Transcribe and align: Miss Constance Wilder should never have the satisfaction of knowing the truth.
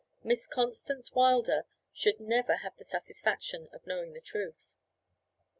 Miss 0.23 0.47
Constance 0.47 1.13
Wilder 1.13 1.67
should 1.93 2.19
never 2.19 2.55
have 2.63 2.75
the 2.77 2.83
satisfaction 2.85 3.69
of 3.71 3.85
knowing 3.85 4.13
the 4.13 4.19
truth. 4.19 4.75